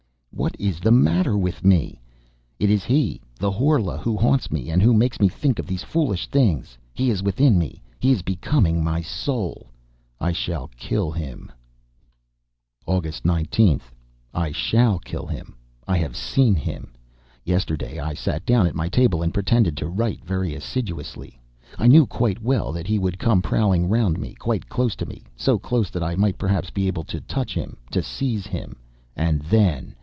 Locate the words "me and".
4.49-4.81